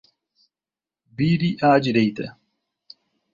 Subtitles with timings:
[1.15, 2.35] Vire à direita.